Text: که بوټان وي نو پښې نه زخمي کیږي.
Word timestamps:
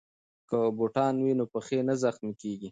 که 0.49 0.59
بوټان 0.77 1.15
وي 1.23 1.33
نو 1.39 1.45
پښې 1.53 1.79
نه 1.87 1.95
زخمي 2.03 2.33
کیږي. 2.41 2.69